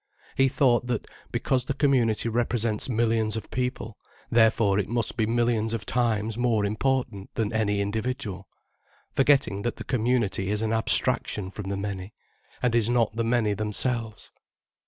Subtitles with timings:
[0.33, 3.99] He thought that, because the community represents millions of people,
[4.31, 8.47] therefore it must be millions of times more important than any individual,
[9.13, 12.15] forgetting that the community is an abstraction from the many,
[12.63, 14.31] and is not the many themselves.